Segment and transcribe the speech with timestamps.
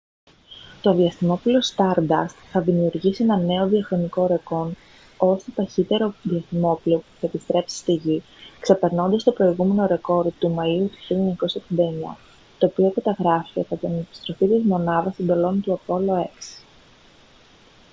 [0.81, 4.67] το διαστημόπλοιο stardust θα δημιουργήσει ένα νέο διαχρονικό ρεκόρ
[5.17, 8.23] ως το ταχύτερο διαστημόπλοιο που θα επιστρέψει στη γη
[8.59, 11.37] ξεπερνώντας το προηγούμενο ρεκόρ του μαΐου του
[12.13, 12.17] 1969
[12.57, 16.63] το οποίο καταγράφηκε κατά την επιστροφή της μονάδας εντολών του apollo x